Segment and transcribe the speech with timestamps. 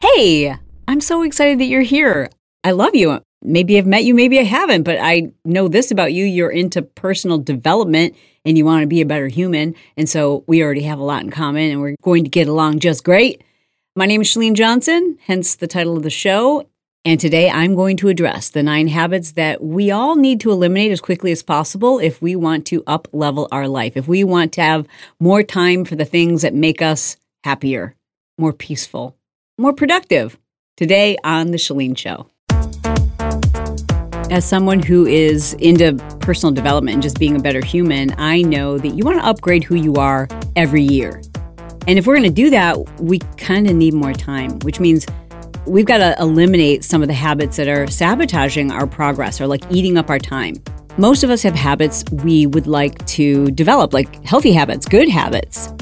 [0.00, 0.54] Hey,
[0.86, 2.30] I'm so excited that you're here.
[2.62, 3.20] I love you.
[3.42, 6.24] Maybe I've met you, maybe I haven't, but I know this about you.
[6.24, 9.74] You're into personal development and you want to be a better human.
[9.96, 12.78] And so we already have a lot in common and we're going to get along
[12.78, 13.42] just great.
[13.96, 16.68] My name is Chalene Johnson, hence the title of the show.
[17.04, 20.92] And today I'm going to address the nine habits that we all need to eliminate
[20.92, 24.52] as quickly as possible if we want to up level our life, if we want
[24.54, 24.86] to have
[25.18, 27.94] more time for the things that make us happier,
[28.36, 29.17] more peaceful,
[29.60, 30.38] more productive.
[30.76, 32.30] Today on The Chalene Show.
[34.30, 38.78] As someone who is into personal development and just being a better human, I know
[38.78, 41.20] that you want to upgrade who you are every year.
[41.88, 45.04] And if we're going to do that, we kind of need more time, which means
[45.66, 49.64] we've got to eliminate some of the habits that are sabotaging our progress or like
[49.72, 50.54] eating up our time.
[50.98, 55.72] Most of us have habits we would like to develop, like healthy habits, good habits.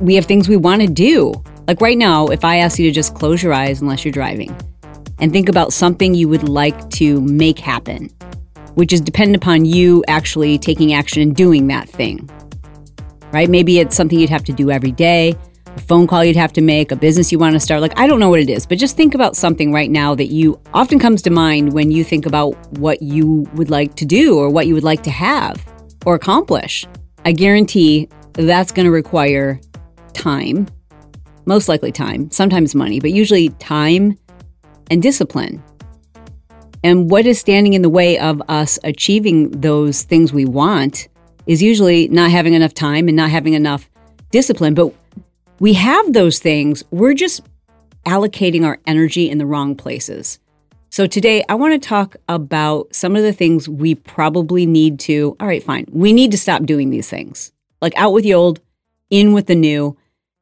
[0.00, 1.42] We have things we want to do.
[1.66, 4.56] Like right now, if I ask you to just close your eyes unless you're driving,
[5.18, 8.08] and think about something you would like to make happen,
[8.74, 12.30] which is dependent upon you actually taking action and doing that thing.
[13.32, 13.50] Right?
[13.50, 15.34] Maybe it's something you'd have to do every day,
[15.66, 17.80] a phone call you'd have to make, a business you want to start.
[17.80, 20.26] Like, I don't know what it is, but just think about something right now that
[20.26, 24.38] you often comes to mind when you think about what you would like to do
[24.38, 25.64] or what you would like to have
[26.04, 26.86] or accomplish.
[27.24, 29.60] I guarantee that's going to require
[30.12, 30.68] time,
[31.46, 34.18] most likely time, sometimes money, but usually time
[34.90, 35.62] and discipline.
[36.84, 41.08] And what is standing in the way of us achieving those things we want
[41.46, 43.88] is usually not having enough time and not having enough
[44.30, 44.74] discipline.
[44.74, 44.92] But
[45.58, 47.42] we have those things, we're just
[48.04, 50.38] allocating our energy in the wrong places.
[50.90, 55.36] So today, I want to talk about some of the things we probably need to.
[55.40, 55.86] All right, fine.
[55.90, 57.52] We need to stop doing these things.
[57.82, 58.60] Like out with the old,
[59.10, 59.96] in with the new.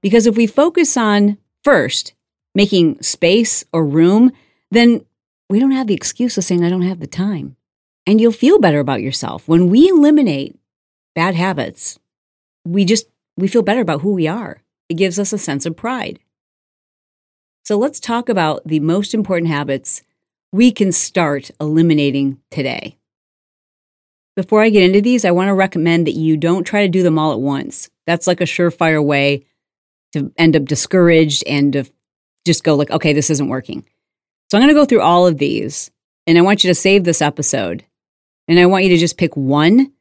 [0.05, 2.12] Because if we focus on first
[2.55, 4.33] making space or room,
[4.70, 5.06] then
[5.48, 7.56] we don't have the excuse of saying, I don't have the time.
[8.06, 9.48] And you'll feel better about yourself.
[9.48, 10.58] When we eliminate
[11.14, 11.98] bad habits,
[12.66, 13.06] we just,
[13.38, 14.60] we feel better about who we are.
[14.91, 16.20] It gives us a sense of pride.
[17.64, 20.03] So let's talk about the most important habits
[20.53, 22.98] we can start eliminating today.
[24.37, 27.03] Before I get into these, I want to recommend that you don't try to do
[27.03, 27.88] them all at once.
[28.06, 29.47] That's like a surefire way
[30.14, 31.84] to end up discouraged and to
[32.47, 33.84] just go like, okay, this isn't working.
[34.50, 35.91] So I'm going to go through all of these
[36.26, 37.84] and I want you to save this episode.
[38.48, 39.92] And I want you to just pick one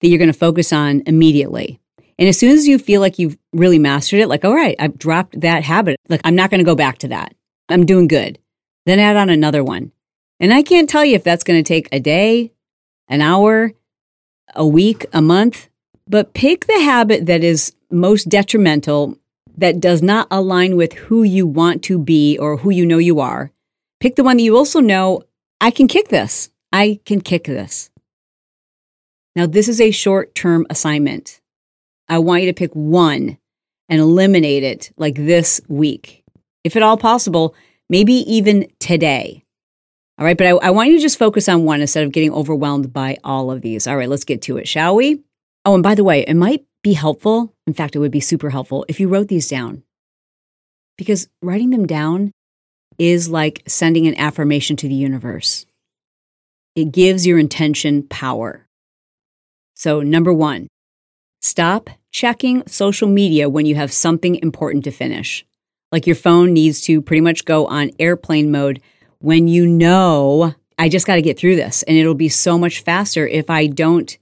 [0.00, 1.80] that you're going to focus on immediately.
[2.18, 4.98] And as soon as you feel like you've really mastered it, like, all right, I've
[4.98, 5.96] dropped that habit.
[6.08, 7.34] Like, I'm not going to go back to that.
[7.68, 8.38] I'm doing good.
[8.86, 9.92] Then add on another one.
[10.38, 12.52] And I can't tell you if that's going to take a day,
[13.08, 13.72] an hour,
[14.54, 15.68] a week, a month,
[16.08, 19.16] but pick the habit that is most detrimental
[19.60, 23.20] that does not align with who you want to be or who you know you
[23.20, 23.52] are.
[24.00, 25.22] Pick the one that you also know,
[25.60, 26.50] I can kick this.
[26.72, 27.90] I can kick this.
[29.36, 31.40] Now, this is a short term assignment.
[32.08, 33.38] I want you to pick one
[33.88, 36.24] and eliminate it like this week.
[36.64, 37.54] If at all possible,
[37.88, 39.44] maybe even today.
[40.18, 42.32] All right, but I, I, want you to just focus on one instead of getting
[42.32, 43.86] overwhelmed by all of these.
[43.86, 45.22] All right, let's get to it, shall we?
[45.64, 47.54] Oh, and by the way, it might be helpful.
[47.66, 49.82] In fact, it would be super helpful if you wrote these down.
[50.96, 52.32] Because writing them down
[52.98, 55.66] is like sending an affirmation to the universe,
[56.74, 58.66] it gives your intention power.
[59.74, 60.68] So, number one,
[61.40, 65.44] stop checking social media when you have something important to finish.
[65.92, 68.80] Like your phone needs to pretty much go on airplane mode
[69.18, 71.82] when you know I just got to get through this.
[71.84, 74.16] And it'll be so much faster if I don't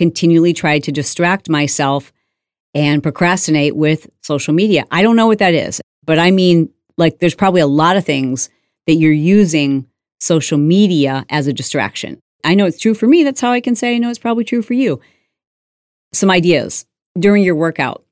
[0.00, 2.10] continually try to distract myself
[2.72, 4.86] and procrastinate with social media.
[4.90, 8.06] I don't know what that is, but I mean, like, there's probably a lot of
[8.06, 8.48] things
[8.86, 9.86] that you're using
[10.18, 12.18] social media as a distraction.
[12.42, 13.24] I know it's true for me.
[13.24, 15.02] That's how I can say I know it's probably true for you.
[16.14, 16.86] Some ideas
[17.18, 18.02] during your workout.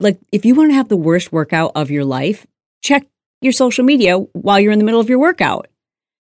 [0.00, 2.46] Like, if you want to have the worst workout of your life,
[2.82, 3.06] check
[3.40, 5.68] your social media while you're in the middle of your workout.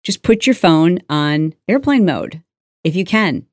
[0.02, 2.43] Just put your phone on airplane mode
[2.84, 3.47] if you can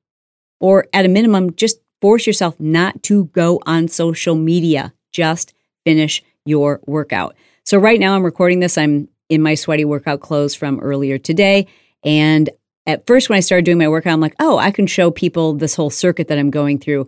[0.59, 4.93] or at a minimum, just force yourself not to go on social media.
[5.11, 5.53] Just
[5.85, 7.35] finish your workout.
[7.63, 8.77] So, right now, I'm recording this.
[8.77, 11.67] I'm in my sweaty workout clothes from earlier today.
[12.03, 12.49] And
[12.85, 15.53] at first, when I started doing my workout, I'm like, oh, I can show people
[15.53, 17.07] this whole circuit that I'm going through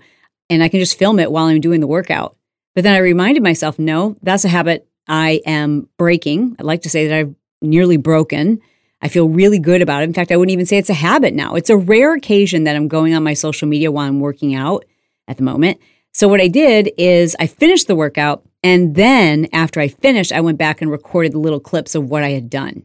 [0.50, 2.36] and I can just film it while I'm doing the workout.
[2.74, 6.56] But then I reminded myself, no, that's a habit I am breaking.
[6.60, 8.62] I'd like to say that I've nearly broken.
[9.02, 10.06] I feel really good about it.
[10.06, 11.56] In fact, I wouldn't even say it's a habit now.
[11.56, 14.86] It's a rare occasion that I'm going on my social media while I'm working out
[15.28, 15.80] at the moment.
[16.14, 20.42] So, what I did is I finished the workout And then after I finished, I
[20.42, 22.84] went back and recorded the little clips of what I had done.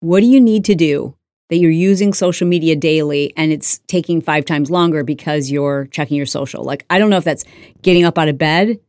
[0.00, 1.16] What do you need to do
[1.50, 6.16] that you're using social media daily and it's taking five times longer because you're checking
[6.16, 6.64] your social?
[6.64, 7.44] Like, I don't know if that's
[7.82, 8.80] getting up out of bed,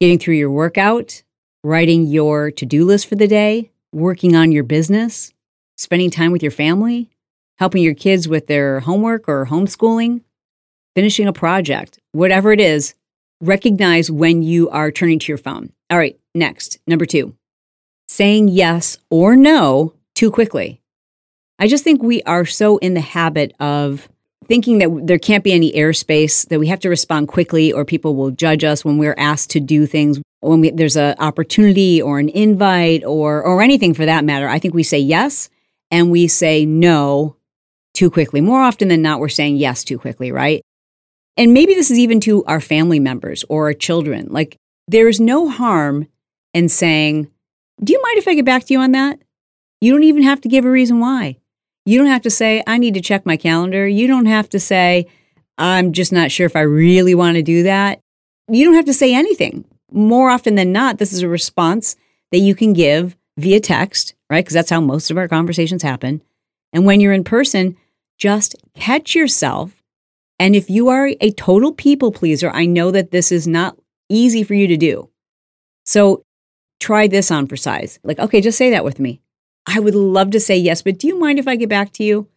[0.00, 1.22] getting through your workout,
[1.62, 5.32] writing your to do list for the day, working on your business,
[5.76, 7.10] spending time with your family,
[7.58, 10.22] helping your kids with their homework or homeschooling,
[10.94, 12.94] finishing a project, whatever it is,
[13.40, 15.70] recognize when you are turning to your phone.
[15.90, 17.34] All right, next, number two,
[18.08, 20.80] saying yes or no too quickly.
[21.58, 24.08] I just think we are so in the habit of
[24.46, 28.14] thinking that there can't be any airspace, that we have to respond quickly or people
[28.14, 32.18] will judge us when we're asked to do things, when we, there's an opportunity or
[32.18, 34.48] an invite or, or anything for that matter.
[34.48, 35.48] I think we say yes
[35.96, 37.36] and we say no
[37.94, 38.42] too quickly.
[38.42, 40.60] More often than not, we're saying yes too quickly, right?
[41.38, 44.26] And maybe this is even to our family members or our children.
[44.28, 46.06] Like, there's no harm
[46.52, 47.30] in saying,
[47.82, 49.18] Do you mind if I get back to you on that?
[49.80, 51.38] You don't even have to give a reason why.
[51.86, 53.88] You don't have to say, I need to check my calendar.
[53.88, 55.06] You don't have to say,
[55.56, 58.00] I'm just not sure if I really want to do that.
[58.50, 59.64] You don't have to say anything.
[59.90, 61.96] More often than not, this is a response
[62.32, 64.44] that you can give via text, right?
[64.44, 66.22] Because that's how most of our conversations happen.
[66.72, 67.76] And when you're in person,
[68.18, 69.76] just catch yourself
[70.38, 73.76] and if you are a total people pleaser, I know that this is not
[74.08, 75.08] easy for you to do.
[75.84, 76.24] So
[76.78, 77.98] try this on for size.
[78.02, 79.20] Like, okay, just say that with me.
[79.66, 82.04] I would love to say yes, but do you mind if I get back to
[82.04, 82.28] you?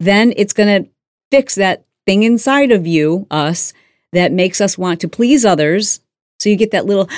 [0.00, 0.90] Then it's going to
[1.30, 3.72] fix that thing inside of you, us,
[4.12, 6.00] that makes us want to please others.
[6.40, 7.08] So you get that little,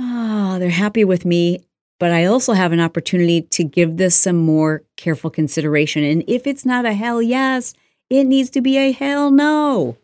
[0.00, 1.60] oh, they're happy with me.
[1.98, 6.04] But I also have an opportunity to give this some more careful consideration.
[6.04, 7.72] And if it's not a hell yes,
[8.10, 9.96] it needs to be a hell no.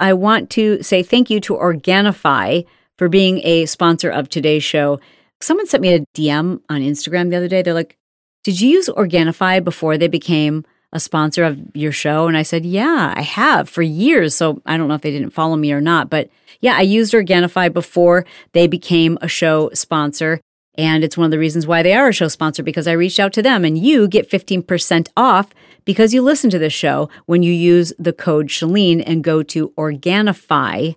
[0.00, 2.66] I want to say thank you to Organifi
[2.98, 5.00] for being a sponsor of today's show.
[5.40, 7.62] Someone sent me a DM on Instagram the other day.
[7.62, 7.96] They're like,
[8.44, 12.26] Did you use Organifi before they became a sponsor of your show?
[12.26, 14.34] And I said, Yeah, I have for years.
[14.34, 16.10] So I don't know if they didn't follow me or not.
[16.10, 20.40] But yeah, I used Organifi before they became a show sponsor.
[20.78, 23.20] And it's one of the reasons why they are a show sponsor because I reached
[23.20, 25.50] out to them and you get 15% off
[25.84, 29.70] because you listen to this show when you use the code Chalene and go to
[29.70, 30.96] Organifi.com.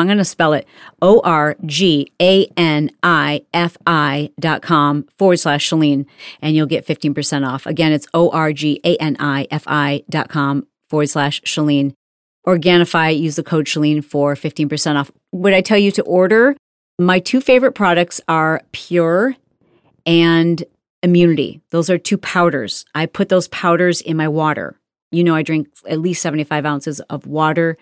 [0.00, 0.66] I'm going to spell it
[1.00, 6.06] O R G A N I F I dot com forward slash Chalene,
[6.42, 7.66] and you'll get 15% off.
[7.66, 11.94] Again, it's O R G A N I F I dot com forward slash Chalene.
[12.46, 15.10] Organifi, use the code Chalene for 15% off.
[15.32, 16.56] Would I tell you to order?
[17.00, 19.36] My two favorite products are Pure
[20.04, 20.64] and
[21.00, 21.60] Immunity.
[21.70, 22.84] Those are two powders.
[22.92, 24.80] I put those powders in my water.
[25.12, 27.78] You know, I drink at least 75 ounces of water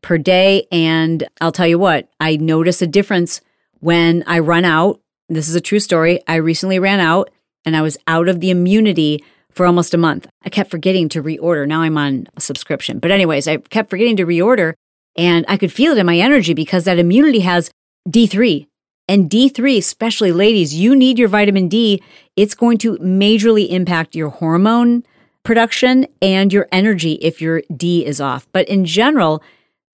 [0.00, 0.68] per day.
[0.70, 3.40] And I'll tell you what, I notice a difference
[3.80, 5.00] when I run out.
[5.28, 6.20] This is a true story.
[6.28, 7.30] I recently ran out
[7.64, 10.28] and I was out of the immunity for almost a month.
[10.44, 11.66] I kept forgetting to reorder.
[11.66, 13.00] Now I'm on a subscription.
[13.00, 14.74] But, anyways, I kept forgetting to reorder
[15.16, 17.72] and I could feel it in my energy because that immunity has
[18.08, 18.66] D3.
[19.08, 22.02] And D3, especially ladies, you need your vitamin D.
[22.36, 25.04] It's going to majorly impact your hormone
[25.42, 28.46] production and your energy if your D is off.
[28.52, 29.42] But in general,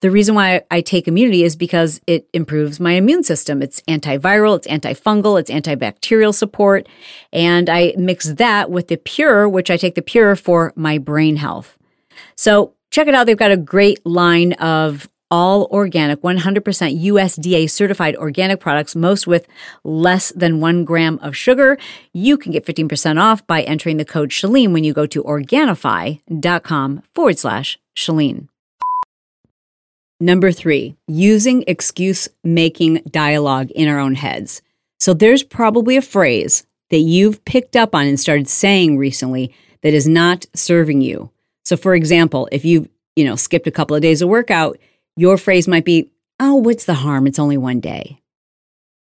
[0.00, 3.62] the reason why I take immunity is because it improves my immune system.
[3.62, 6.88] It's antiviral, it's antifungal, it's antibacterial support.
[7.32, 11.37] And I mix that with the Pure, which I take the Pure for my brain
[11.37, 11.76] health.
[12.37, 13.26] So check it out.
[13.26, 16.62] They've got a great line of all organic, 100%
[17.04, 19.47] USDA certified organic products, most with
[19.85, 21.78] less than one gram of sugar.
[22.12, 27.02] You can get 15% off by entering the code Chalene when you go to Organifi.com
[27.14, 28.49] forward slash Chalene.
[30.20, 34.62] Number three, using excuse making dialogue in our own heads.
[34.99, 39.94] So there's probably a phrase that you've picked up on and started saying recently that
[39.94, 41.30] is not serving you.
[41.64, 44.78] So for example, if you've, you know, skipped a couple of days of workout,
[45.18, 47.26] your phrase might be, oh, what's the harm?
[47.26, 48.22] It's only one day.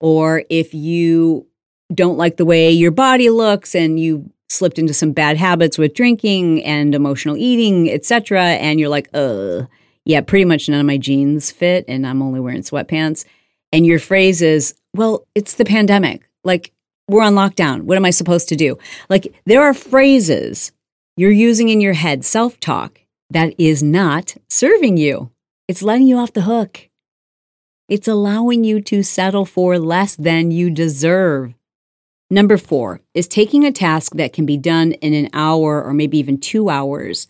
[0.01, 1.47] Or if you
[1.93, 5.95] don't like the way your body looks and you slipped into some bad habits with
[5.95, 9.63] drinking and emotional eating, etc., and you're like, uh,
[10.05, 13.25] yeah, pretty much none of my jeans fit and I'm only wearing sweatpants.
[13.73, 16.29] And your phrase is, well, it's the pandemic.
[16.45, 16.71] Like,
[17.09, 17.83] we're on lockdown.
[17.83, 18.77] What am I supposed to do?
[19.09, 20.71] Like, there are phrases
[21.17, 25.31] you're using in your head, self talk, that is not serving you.
[25.67, 26.91] It's letting you off the hook.
[27.89, 31.55] It's allowing you to settle for less than you deserve.
[32.31, 36.19] Number four is taking a task that can be done in an hour or maybe
[36.19, 37.29] even two hours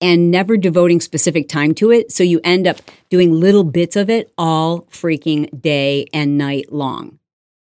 [0.00, 2.12] and never devoting specific time to it.
[2.12, 7.18] So you end up doing little bits of it all freaking day and night long.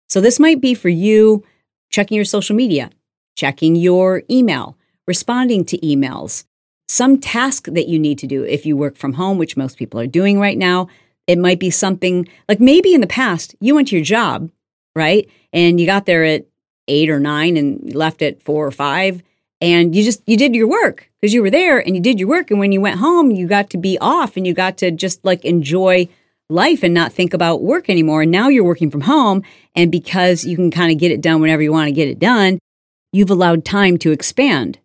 [0.08, 1.44] So this might be for you
[1.90, 2.90] checking your social media,
[3.36, 4.78] checking your email,
[5.08, 6.46] responding to emails,
[6.92, 9.98] some task that you need to do if you work from home, which most people
[9.98, 10.90] are doing right now.
[11.26, 14.52] It might be something like maybe in the past you went to your job,
[14.94, 15.30] right?
[15.54, 16.48] And you got there at
[16.90, 19.24] eight or nine and left at four or five
[19.62, 22.28] and you just you did your work because you were there and you did your
[22.28, 24.92] work and when you went home you got to be off and you got to
[24.92, 26.10] just like enjoy
[26.50, 29.44] life and not think about work anymore and now you're working from home
[29.76, 32.20] and because you can kind of get it done whenever you want to get it
[32.20, 32.60] done
[33.14, 34.80] you've allowed time to expand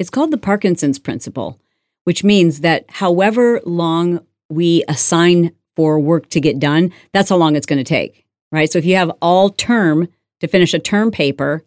[0.00, 1.60] it's called the parkinson's principle
[2.04, 7.54] which means that however long we assign for work to get done that's how long
[7.54, 10.08] it's going to take right so if you have all term
[10.40, 11.62] to finish a term paper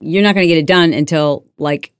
[0.00, 1.92] you're not going to get it done until like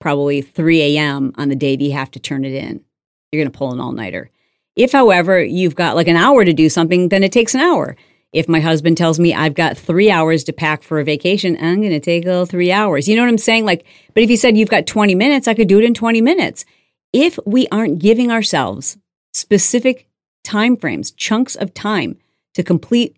[0.00, 1.32] probably 3 a.m.
[1.36, 2.82] on the day that you have to turn it in.
[3.30, 4.30] You're going to pull an all nighter.
[4.76, 7.96] If, however, you've got like an hour to do something, then it takes an hour.
[8.36, 11.80] If my husband tells me I've got three hours to pack for a vacation, I'm
[11.80, 13.08] going to take all three hours.
[13.08, 13.64] You know what I'm saying?
[13.64, 16.20] Like, but if you said you've got 20 minutes, I could do it in 20
[16.20, 16.66] minutes.
[17.14, 18.98] If we aren't giving ourselves
[19.32, 20.06] specific
[20.44, 22.18] time frames, chunks of time
[22.52, 23.16] to complete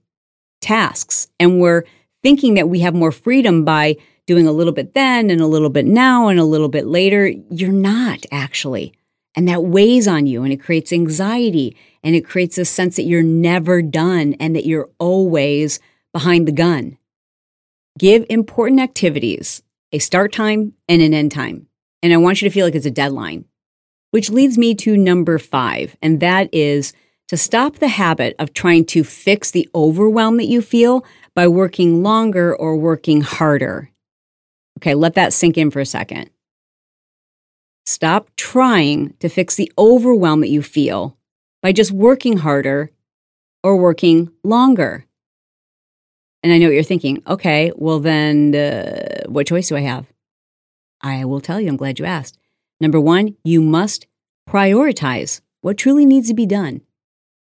[0.61, 1.83] tasks, and we're
[2.23, 3.97] thinking that we have more freedom by
[4.29, 7.27] doing a little bit then and a little bit now and a little bit later.
[7.51, 8.93] You're not actually.
[9.35, 13.05] And that weighs on you and it creates anxiety and it creates a sense that
[13.05, 15.81] you're never done and that you're always
[16.13, 16.99] behind the gun.
[17.99, 19.63] Give important activities
[19.93, 21.67] a start time and an end time.
[22.03, 23.45] And I want you to feel like it's a deadline,
[24.13, 26.93] which leads me to number five, and that is
[27.27, 32.03] to stop the habit of trying to fix the overwhelm that you feel by working
[32.03, 33.91] longer or working harder.
[34.79, 36.31] Okay, let that sink in for a second.
[37.85, 41.18] Stop trying to fix the overwhelm that you feel
[41.63, 42.91] by just working harder
[43.63, 45.07] or working longer.
[46.43, 47.23] And I know what you're thinking.
[47.27, 50.07] Okay, well, then uh, what choice do I have?
[51.01, 51.69] I will tell you.
[51.69, 52.39] I'm glad you asked.
[52.81, 54.07] Number one, you must
[54.49, 56.81] prioritize what truly needs to be done.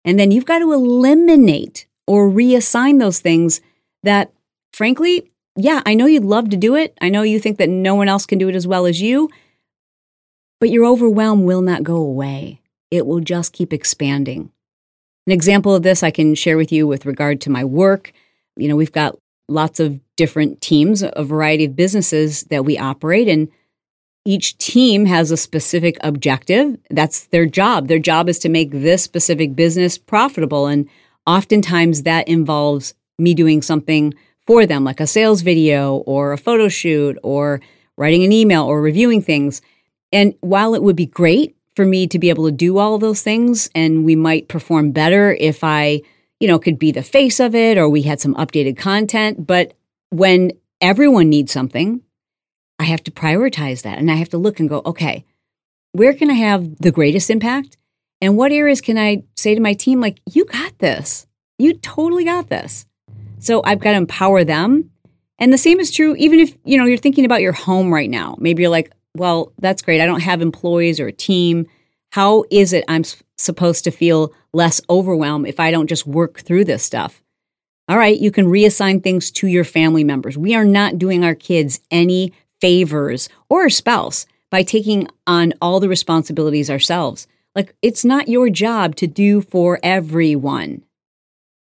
[0.04, 3.62] And then you've got to eliminate or reassign those things
[4.04, 4.34] that
[4.74, 6.98] frankly, yeah, I know you'd love to do it.
[7.02, 9.30] I know you think that no one else can do it as well as you,
[10.60, 12.62] but your overwhelm will not go away.
[12.92, 14.52] It will just keep expanding.
[15.28, 18.14] An example of this I can share with you with regard to my work.
[18.56, 19.18] You know, we've got
[19.48, 23.50] lots of different teams, a variety of businesses that we operate, and
[24.26, 26.78] each team has a specific objective.
[26.90, 27.88] That's their job.
[27.88, 30.68] Their job is to make this specific business profitable.
[30.68, 30.88] And
[31.26, 34.14] oftentimes that involves me doing something
[34.46, 37.62] for them, like a sales video or a photo shoot or
[37.98, 39.62] writing an email or reviewing things.
[40.12, 43.22] And while it would be great for me to be able to do all those
[43.22, 46.02] things, and we might perform better if I,
[46.40, 49.46] you know, could be the face of it or we had some updated content.
[49.48, 49.74] But
[50.10, 52.02] when everyone needs something,
[52.80, 55.26] I have to prioritize that and I have to look and go, okay,
[55.92, 57.78] where can I have the greatest impact?
[58.22, 61.28] And what areas can I say to my team, like, you got this?
[61.58, 62.86] You totally got this.
[63.40, 64.92] So I've got to empower them.
[65.38, 68.10] And the same is true even if, you know, you're thinking about your home right
[68.10, 68.36] now.
[68.40, 70.02] Maybe you're like, well, that's great.
[70.02, 71.68] I don't have employees or a team.
[72.12, 73.04] How is it I'm
[73.38, 77.22] supposed to feel less overwhelmed if I don't just work through this stuff?
[77.88, 80.38] All right, you can reassign things to your family members.
[80.38, 85.80] We are not doing our kids any favors or our spouse by taking on all
[85.80, 87.28] the responsibilities ourselves.
[87.56, 90.84] Like, it's not your job to do for everyone.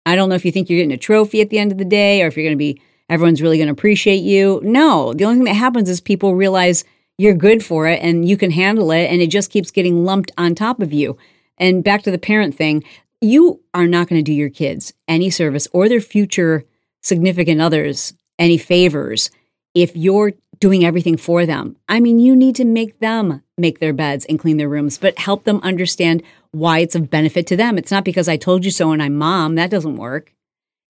[0.05, 1.85] I don't know if you think you're getting a trophy at the end of the
[1.85, 4.59] day or if you're going to be, everyone's really going to appreciate you.
[4.63, 6.83] No, the only thing that happens is people realize
[7.17, 10.31] you're good for it and you can handle it and it just keeps getting lumped
[10.37, 11.17] on top of you.
[11.57, 12.83] And back to the parent thing,
[13.21, 16.63] you are not going to do your kids any service or their future
[17.01, 19.31] significant others any favors
[19.73, 21.75] if you're doing everything for them.
[21.87, 25.19] I mean, you need to make them make their beds and clean their rooms, but
[25.19, 27.77] help them understand why it's of benefit to them.
[27.77, 29.55] It's not because I told you so and I'm mom.
[29.55, 30.33] That doesn't work.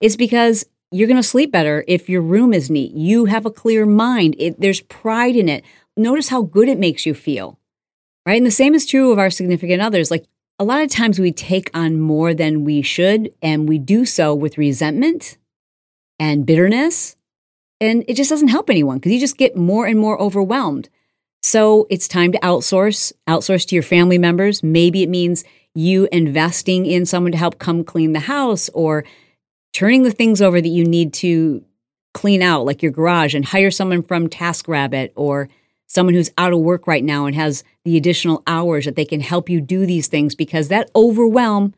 [0.01, 2.93] It's because you're going to sleep better if your room is neat.
[2.93, 4.35] You have a clear mind.
[4.37, 5.63] It, there's pride in it.
[5.97, 7.59] Notice how good it makes you feel.
[8.25, 8.37] Right?
[8.37, 10.09] And the same is true of our significant others.
[10.09, 10.25] Like
[10.57, 14.33] a lot of times we take on more than we should, and we do so
[14.33, 15.37] with resentment
[16.17, 17.15] and bitterness
[17.81, 20.89] and it just doesn't help anyone because you just get more and more overwhelmed.
[21.43, 24.63] So it's time to outsource, outsource to your family members.
[24.63, 25.43] Maybe it means
[25.75, 29.03] you investing in someone to help come clean the house or
[29.73, 31.63] turning the things over that you need to
[32.13, 35.49] clean out, like your garage, and hire someone from TaskRabbit or
[35.87, 39.21] someone who's out of work right now and has the additional hours that they can
[39.21, 41.73] help you do these things because that overwhelm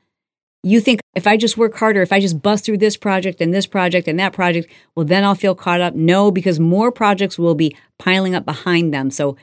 [0.63, 3.53] you think if I just work harder, if I just bust through this project and
[3.53, 5.95] this project and that project, well, then I'll feel caught up.
[5.95, 9.09] No, because more projects will be piling up behind them.
[9.09, 9.37] So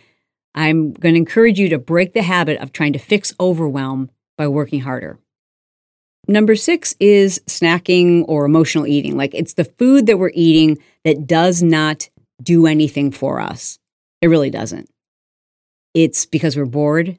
[0.54, 4.48] I'm going to encourage you to break the habit of trying to fix overwhelm by
[4.48, 5.18] working harder.
[6.26, 9.16] Number six is snacking or emotional eating.
[9.16, 12.08] Like it's the food that we're eating that does not
[12.42, 13.78] do anything for us.
[14.24, 14.88] It really doesn't.
[15.92, 17.18] It's because we're bored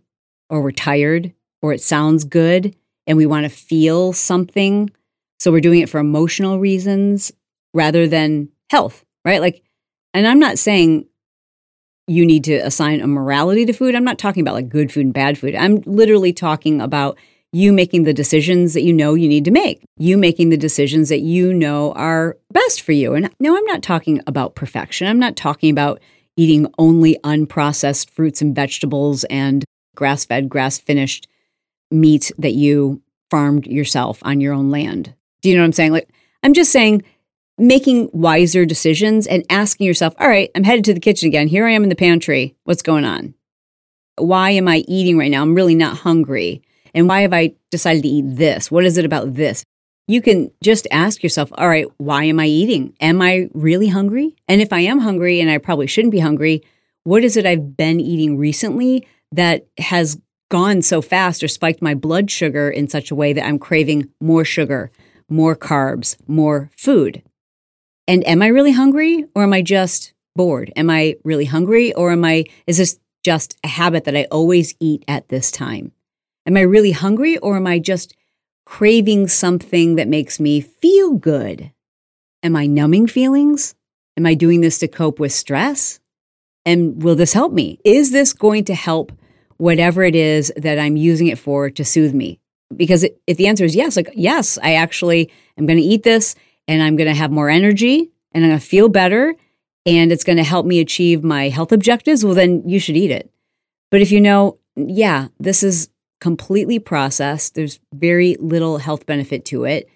[0.50, 4.90] or we're tired or it sounds good and we want to feel something.
[5.38, 7.32] So we're doing it for emotional reasons
[7.76, 9.40] rather than health, right?
[9.40, 9.62] Like,
[10.16, 11.06] and I'm not saying
[12.08, 13.94] you need to assign a morality to food.
[13.94, 15.54] I'm not talking about like good food and bad food.
[15.54, 17.20] I'm literally talking about
[17.52, 21.10] you making the decisions that you know you need to make, you making the decisions
[21.10, 23.14] that you know are best for you.
[23.14, 25.08] And no, I'm not talking about perfection.
[25.08, 26.02] I'm not talking about
[26.38, 29.64] eating only unprocessed fruits and vegetables and
[29.96, 31.28] grass fed, grass finished
[31.92, 35.14] meat that you farmed yourself on your own land.
[35.42, 35.92] Do you know what I'm saying?
[35.92, 36.10] Like,
[36.44, 37.04] I'm just saying
[37.58, 41.48] making wiser decisions and asking yourself, all right, I'm headed to the kitchen again.
[41.48, 42.56] Here I am in the pantry.
[42.66, 43.34] What's going on?
[44.18, 45.42] Why am I eating right now?
[45.42, 46.62] I'm really not hungry.
[46.94, 48.72] And why have I decided to eat this?
[48.72, 49.64] What is it about this?
[50.08, 52.96] You can just ask yourself, all right, why am I eating?
[53.02, 54.36] Am I really hungry?
[54.48, 56.62] And if I am hungry and I probably shouldn't be hungry,
[57.04, 60.20] what is it I've been eating recently that has
[60.52, 64.10] gone so fast or spiked my blood sugar in such a way that I'm craving
[64.22, 64.92] more sugar,
[65.28, 67.24] more carbs, more food?
[68.08, 70.72] And am I really hungry or am I just bored?
[70.76, 74.76] Am I really hungry or am I, is this just a habit that I always
[74.80, 75.94] eat at this time?
[76.46, 78.16] Am I really hungry or am I just
[78.66, 81.72] craving something that makes me feel good?
[82.44, 83.76] Am I numbing feelings?
[84.18, 86.00] Am I doing this to cope with stress?
[86.66, 87.80] And will this help me?
[87.86, 89.12] Is this going to help
[89.58, 92.40] whatever it is that I'm using it for to soothe me?
[92.76, 96.36] Because if the answer is yes, like, yes, I actually am going to eat this
[96.68, 99.36] and I'm going to have more energy and I'm going to feel better
[99.86, 103.12] and it's going to help me achieve my health objectives, well, then you should eat
[103.12, 103.32] it.
[103.92, 109.66] But if you know, yeah, this is completely processed, there's very little health benefit to
[109.66, 109.90] it,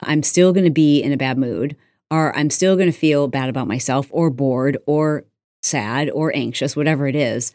[0.00, 1.76] I'm still going to be in a bad mood,
[2.10, 5.24] or I'm still going to feel bad about myself, or bored, or
[5.62, 7.52] sad, or anxious, whatever it is.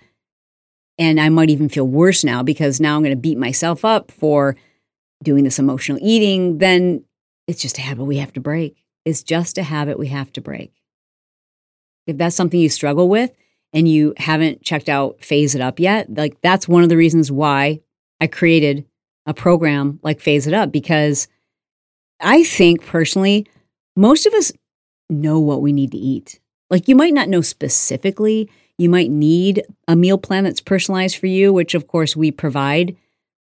[0.98, 4.12] And I might even feel worse now because now I'm going to beat myself up
[4.12, 4.56] for
[5.24, 7.04] doing this emotional eating, then
[7.48, 8.84] it's just a habit we have to break.
[9.06, 10.74] It's just a habit we have to break.
[12.08, 13.32] If that's something you struggle with
[13.74, 17.32] and you haven't checked out Phase It Up yet, like that's one of the reasons
[17.32, 17.82] why
[18.22, 18.86] I created
[19.26, 21.28] a program like Phase It Up because
[22.22, 23.48] I think personally,
[23.96, 24.54] most of us
[25.10, 26.40] know what we need to eat.
[26.70, 31.28] Like you might not know specifically, you might need a meal plan that's personalized for
[31.28, 32.96] you, which of course we provide,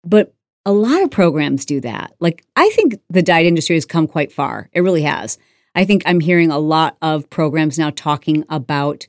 [0.05, 2.15] but a lot of programs do that.
[2.21, 4.69] Like, I think the diet industry has come quite far.
[4.73, 5.39] It really has.
[5.75, 9.07] I think I'm hearing a lot of programs now talking about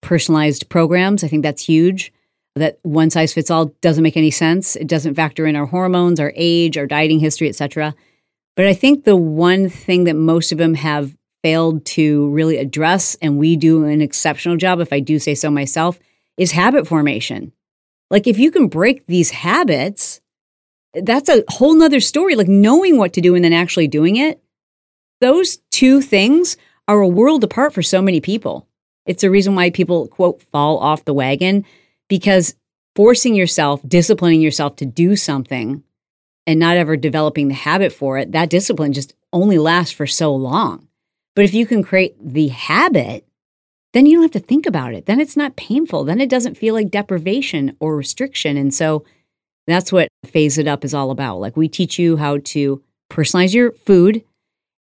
[0.00, 1.24] personalized programs.
[1.24, 2.12] I think that's huge.
[2.56, 4.76] That one size fits all doesn't make any sense.
[4.76, 7.94] It doesn't factor in our hormones, our age, our dieting history, etc.
[8.54, 13.16] But I think the one thing that most of them have failed to really address,
[13.20, 15.98] and we do an exceptional job, if I do say so myself,
[16.36, 17.52] is habit formation.
[18.10, 20.20] Like, if you can break these habits,
[20.94, 22.36] that's a whole nother story.
[22.36, 24.40] Like knowing what to do and then actually doing it.
[25.20, 28.68] Those two things are a world apart for so many people.
[29.06, 31.64] It's a reason why people, quote, fall off the wagon
[32.14, 32.54] because
[32.94, 35.82] forcing yourself, disciplining yourself to do something
[36.46, 40.32] and not ever developing the habit for it, that discipline just only lasts for so
[40.32, 40.86] long.
[41.34, 43.26] But if you can create the habit,
[43.94, 45.06] then you don't have to think about it.
[45.06, 46.04] Then it's not painful.
[46.04, 48.56] Then it doesn't feel like deprivation or restriction.
[48.56, 49.04] And so
[49.66, 51.40] that's what Phase It Up is all about.
[51.40, 54.22] Like we teach you how to personalize your food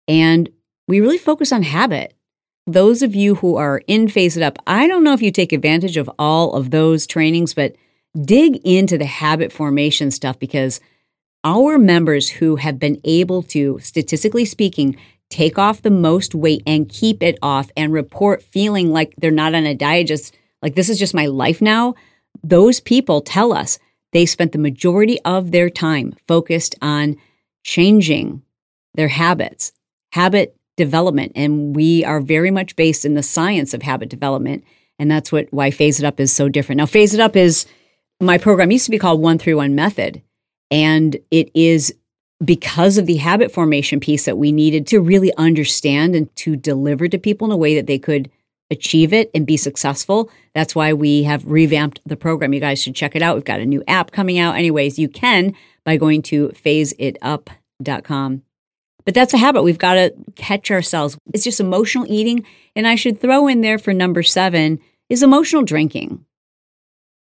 [0.08, 0.50] and
[0.88, 2.14] we really focus on habit.
[2.66, 5.52] Those of you who are in Phase It Up, I don't know if you take
[5.52, 7.76] advantage of all of those trainings, but
[8.22, 10.80] dig into the habit formation stuff because
[11.44, 14.96] our members who have been able to, statistically speaking,
[15.30, 19.54] take off the most weight and keep it off and report feeling like they're not
[19.54, 21.96] on a diet, just like this is just my life now,
[22.44, 23.78] those people tell us
[24.14, 27.18] they spent the majority of their time focused on
[27.64, 28.42] changing
[28.94, 29.74] their habits,
[30.14, 31.32] habit development.
[31.36, 34.64] And we are very much based in the science of habit development.
[35.00, 36.78] And that's what why Phase It Up is so different.
[36.78, 37.66] Now, Phase It Up is
[38.20, 40.22] my program used to be called One Three One Method.
[40.72, 41.94] And it is
[42.44, 47.08] because of the habit formation piece that we needed to really understand and to deliver
[47.08, 48.30] to people in a way that they could
[48.70, 50.30] achieve it and be successful.
[50.54, 52.54] That's why we have revamped the program.
[52.54, 53.36] You guys should check it out.
[53.36, 54.56] We've got a new app coming out.
[54.56, 55.54] Anyways, you can
[55.86, 58.44] by going to phaseitup.com.
[59.06, 59.64] But that's a habit.
[59.64, 61.18] We've got to catch ourselves.
[61.34, 62.46] It's just emotional eating.
[62.76, 66.26] And I should throw in there for number seven is emotional drinking.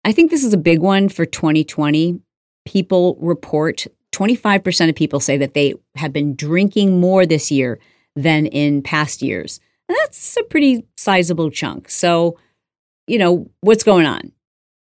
[0.04, 2.20] I think this is a big one for 2020.
[2.64, 7.78] People report 25% of people say that they have been drinking more this year
[8.16, 9.60] than in past years.
[9.88, 11.90] And that's a pretty sizable chunk.
[11.90, 12.38] So,
[13.06, 14.32] you know, what's going on?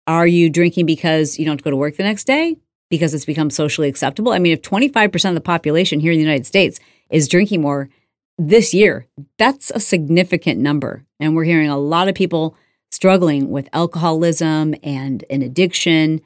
[0.07, 2.57] Are you drinking because you don't have to go to work the next day?
[2.95, 4.33] Because it's become socially acceptable?
[4.33, 6.79] I mean, if 25% of the population here in the United States
[7.11, 7.89] is drinking more
[8.39, 9.07] this year,
[9.39, 11.05] that's a significant number.
[11.19, 12.57] And we're hearing a lot of people
[12.93, 16.21] struggling with alcoholism and an addiction.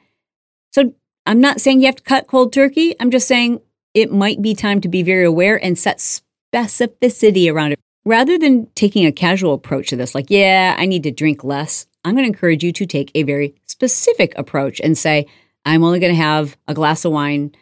[0.71, 0.93] So
[1.25, 2.95] I'm not saying you have to cut cold turkey.
[2.99, 3.61] I'm just saying
[3.93, 7.79] it might be time to be very aware and set specificity around it.
[8.05, 11.87] Rather than taking a casual approach to this, like, yeah, I need to drink less,
[12.05, 15.27] I'm going to encourage you to take a very specific approach and say,
[15.69, 17.55] I'm only going to have a glass of wine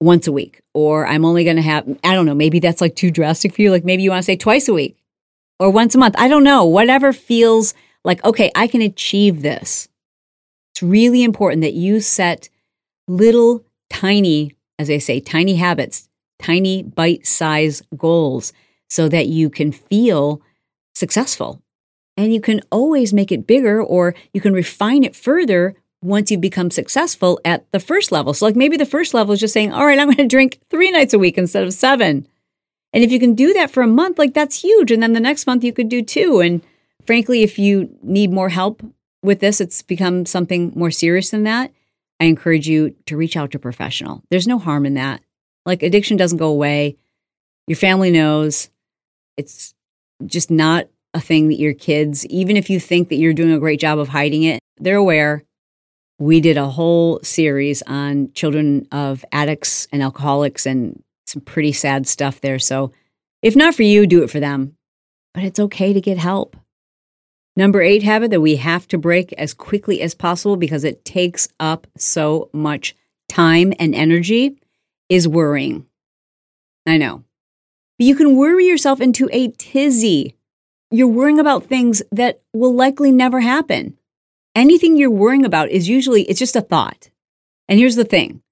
[0.00, 2.96] once a week, or I'm only going to have, I don't know, maybe that's like
[2.96, 3.70] too drastic for you.
[3.70, 4.98] Like maybe you want to say twice a week
[5.60, 6.16] or once a month.
[6.18, 7.72] I don't know, whatever feels
[8.04, 9.88] like, okay, I can achieve this.
[10.72, 12.48] It's really important that you set
[13.06, 16.08] little tiny, as I say, tiny habits,
[16.40, 18.52] tiny bite size goals
[18.88, 20.42] so that you can feel
[20.92, 21.62] successful.
[22.16, 26.38] And you can always make it bigger or you can refine it further once you
[26.38, 28.34] become successful at the first level.
[28.34, 30.60] So, like maybe the first level is just saying, all right, I'm going to drink
[30.70, 32.28] three nights a week instead of seven.
[32.92, 34.92] And if you can do that for a month, like that's huge.
[34.92, 36.40] And then the next month you could do two.
[36.40, 36.62] And
[37.06, 38.82] frankly, if you need more help
[39.22, 41.72] with this, it's become something more serious than that.
[42.20, 44.22] I encourage you to reach out to a professional.
[44.30, 45.22] There's no harm in that.
[45.66, 46.96] Like addiction doesn't go away.
[47.66, 48.68] Your family knows.
[49.36, 49.74] It's
[50.26, 53.58] just not a thing that your kids, even if you think that you're doing a
[53.58, 55.42] great job of hiding it, they're aware.
[56.18, 62.06] We did a whole series on children of addicts and alcoholics and some pretty sad
[62.06, 62.58] stuff there.
[62.58, 62.92] So
[63.42, 64.76] if not for you, do it for them.
[65.32, 66.56] But it's okay to get help.
[67.56, 71.48] Number eight habit that we have to break as quickly as possible because it takes
[71.60, 72.96] up so much
[73.28, 74.58] time and energy
[75.08, 75.86] is worrying.
[76.86, 77.24] I know.
[77.98, 80.36] But you can worry yourself into a tizzy.
[80.90, 83.98] You're worrying about things that will likely never happen.
[84.54, 87.10] Anything you're worrying about is usually it's just a thought.
[87.68, 88.42] And here's the thing.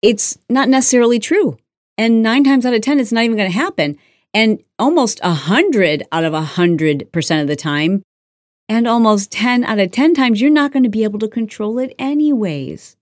[0.00, 1.56] It's not necessarily true.
[1.98, 3.98] And 9 times out of 10 it's not even going to happen.
[4.34, 8.02] And almost a 100 out of a 100% of the time
[8.68, 11.78] and almost 10 out of 10 times, you're not going to be able to control
[11.78, 12.96] it anyways.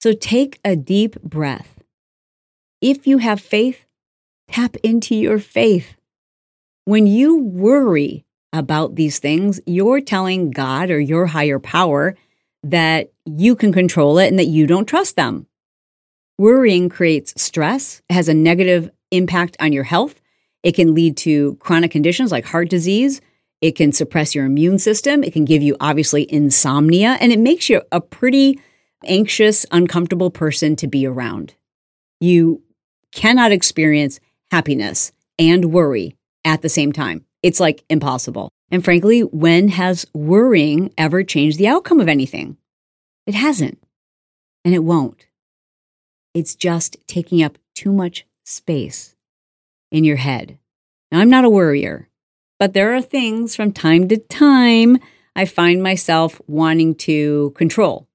[0.00, 1.80] So take a deep breath.
[2.80, 3.84] If you have faith,
[4.48, 5.94] tap into your faith.
[6.86, 12.16] When you worry about these things, you're telling God or your higher power
[12.62, 15.46] that you can control it and that you don't trust them.
[16.38, 20.20] Worrying creates stress, it has a negative impact on your health.
[20.62, 23.20] It can lead to chronic conditions like heart disease,
[23.60, 25.22] it can suppress your immune system.
[25.22, 28.58] It can give you, obviously, insomnia, and it makes you a pretty
[29.04, 31.54] anxious, uncomfortable person to be around.
[32.20, 32.62] You
[33.12, 37.24] cannot experience happiness and worry at the same time.
[37.42, 38.50] It's like impossible.
[38.70, 42.56] And frankly, when has worrying ever changed the outcome of anything?
[43.26, 43.82] It hasn't,
[44.64, 45.26] and it won't.
[46.34, 49.16] It's just taking up too much space
[49.90, 50.58] in your head.
[51.10, 52.08] Now, I'm not a worrier.
[52.60, 54.98] But there are things from time to time
[55.34, 58.06] I find myself wanting to control.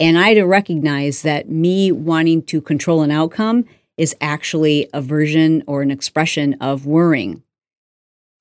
[0.00, 3.66] And I had to recognize that me wanting to control an outcome
[3.98, 7.42] is actually a version or an expression of worrying.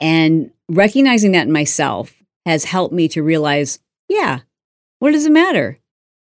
[0.02, 2.14] And recognizing that in myself
[2.46, 4.40] has helped me to realize yeah,
[5.00, 5.80] what does it matter?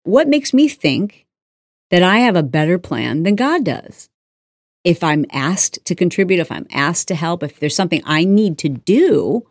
[0.03, 1.25] What makes me think
[1.89, 4.09] that I have a better plan than God does?
[4.83, 8.57] if I'm asked to contribute, if I'm asked to help, if there's something I need
[8.59, 9.47] to do,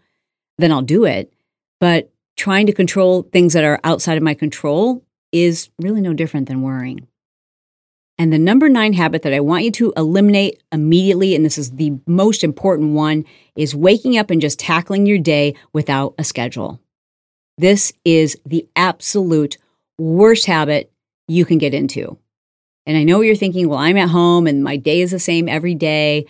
[0.58, 1.32] then I'll do it.
[1.80, 6.48] But trying to control things that are outside of my control is really no different
[6.48, 7.06] than worrying.
[8.22, 11.72] And the number nine habit that I want you to eliminate immediately, and this is
[11.72, 13.24] the most important one,
[13.56, 16.80] is waking up and just tackling your day without a schedule.
[17.58, 19.58] This is the absolute
[19.98, 20.92] worst habit
[21.26, 22.16] you can get into.
[22.86, 25.48] And I know you're thinking, well, I'm at home and my day is the same
[25.48, 26.26] every day.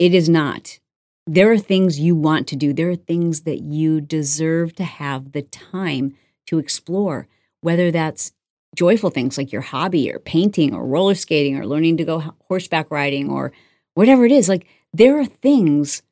[0.00, 0.80] It is not.
[1.28, 5.30] There are things you want to do, there are things that you deserve to have
[5.30, 7.28] the time to explore,
[7.60, 8.32] whether that's
[8.74, 12.90] joyful things like your hobby or painting or roller skating or learning to go horseback
[12.90, 13.52] riding or
[13.94, 14.48] whatever it is.
[14.48, 16.02] Like there are things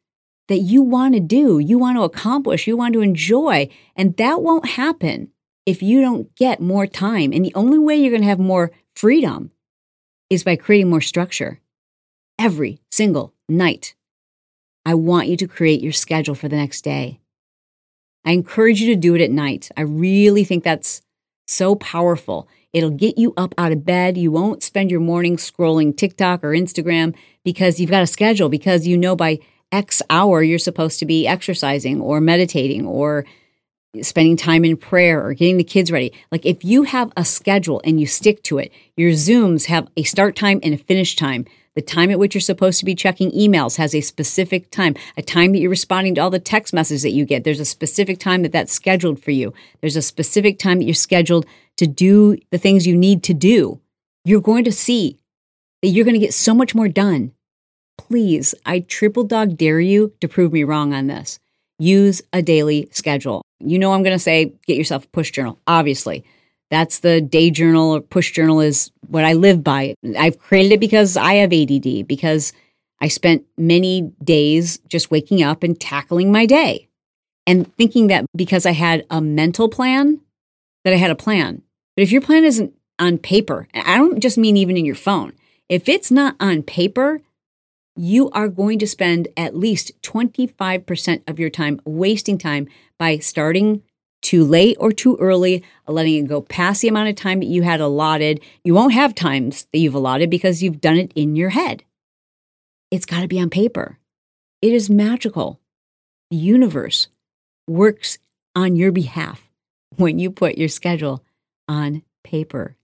[0.49, 3.68] that you want to do, you want to accomplish, you want to enjoy.
[3.96, 5.31] And that won't happen
[5.64, 7.33] if you don't get more time.
[7.33, 9.53] And the only way you're going to have more freedom
[10.29, 11.61] is by creating more structure
[12.38, 13.94] every single night.
[14.85, 17.20] I want you to create your schedule for the next day.
[18.25, 19.70] I encourage you to do it at night.
[19.77, 21.03] I really think that's
[21.50, 22.48] so powerful.
[22.72, 24.16] It'll get you up out of bed.
[24.16, 28.86] You won't spend your morning scrolling TikTok or Instagram because you've got a schedule, because
[28.86, 29.38] you know by
[29.72, 33.24] X hour you're supposed to be exercising or meditating or
[34.02, 36.12] spending time in prayer or getting the kids ready.
[36.30, 40.04] Like if you have a schedule and you stick to it, your Zooms have a
[40.04, 41.44] start time and a finish time.
[41.76, 45.22] The time at which you're supposed to be checking emails has a specific time, a
[45.22, 47.44] time that you're responding to all the text messages that you get.
[47.44, 49.54] There's a specific time that that's scheduled for you.
[49.80, 53.80] There's a specific time that you're scheduled to do the things you need to do.
[54.24, 55.18] You're going to see
[55.83, 57.33] that you're going to get so much more done.
[57.96, 61.38] Please, I triple dog dare you to prove me wrong on this.
[61.78, 63.42] Use a daily schedule.
[63.61, 66.24] You know, I'm going to say get yourself a push journal, obviously.
[66.70, 69.94] That's the day journal or push journal is what I live by.
[70.16, 72.52] I've created it because I have ADD, because
[73.00, 76.88] I spent many days just waking up and tackling my day
[77.46, 80.20] and thinking that because I had a mental plan,
[80.85, 81.62] that I had a plan.
[81.96, 85.33] But if your plan isn't on paper, I don't just mean even in your phone,
[85.68, 87.20] if it's not on paper,
[87.96, 93.83] you are going to spend at least 25% of your time wasting time by starting
[94.22, 97.46] too late or too early, uh, letting it go past the amount of time that
[97.46, 98.40] you had allotted.
[98.64, 101.85] You won't have times that you've allotted because you've done it in your head.
[102.90, 103.98] It's got to be on paper.
[104.62, 105.61] It is magical.
[106.30, 107.09] The universe
[107.66, 108.18] works
[108.54, 109.48] on your behalf
[109.96, 111.24] when you put your schedule
[111.68, 112.76] on paper.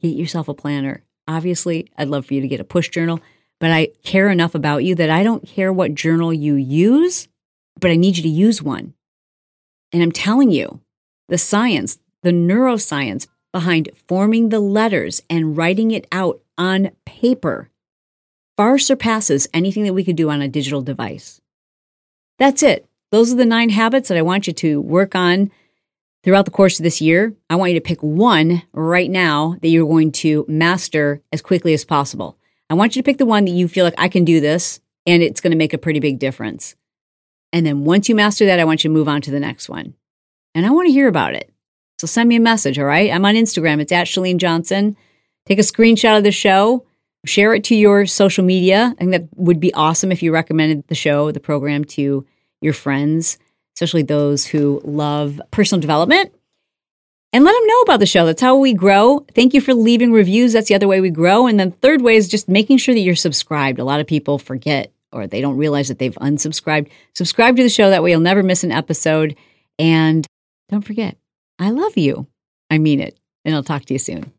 [0.00, 1.02] Get yourself a planner.
[1.28, 3.20] Obviously, I'd love for you to get a push journal,
[3.58, 7.28] but I care enough about you that I don't care what journal you use,
[7.78, 8.94] but I need you to use one.
[9.92, 10.80] And I'm telling you,
[11.28, 17.70] the science, the neuroscience behind forming the letters and writing it out on paper
[18.60, 21.40] far surpasses anything that we could do on a digital device.
[22.38, 22.86] That's it.
[23.10, 25.50] Those are the nine habits that I want you to work on
[26.22, 27.32] throughout the course of this year.
[27.48, 31.72] I want you to pick one right now that you're going to master as quickly
[31.72, 32.36] as possible.
[32.68, 34.78] I want you to pick the one that you feel like I can do this
[35.06, 36.76] and it's going to make a pretty big difference.
[37.52, 39.68] And then once you master that, I want you to move on to the next
[39.68, 39.94] one.
[40.54, 41.52] And I want to hear about it.
[41.98, 43.10] So send me a message, all right?
[43.10, 43.80] I'm on Instagram.
[43.80, 44.96] It's at Chalene Johnson.
[45.46, 46.86] Take a screenshot of the show,
[47.26, 48.94] share it to your social media.
[48.96, 52.24] I think that would be awesome if you recommended the show, the program to
[52.60, 53.38] your friends,
[53.76, 56.32] especially those who love personal development.
[57.32, 58.26] And let them know about the show.
[58.26, 59.24] That's how we grow.
[59.34, 60.52] Thank you for leaving reviews.
[60.52, 61.46] That's the other way we grow.
[61.46, 63.78] And then third way is just making sure that you're subscribed.
[63.78, 66.88] A lot of people forget or they don't realize that they've unsubscribed.
[67.14, 67.90] Subscribe to the show.
[67.90, 69.36] That way you'll never miss an episode.
[69.78, 70.26] And
[70.68, 71.16] don't forget,
[71.58, 72.26] I love you.
[72.70, 73.18] I mean it.
[73.44, 74.32] And I'll talk to you soon.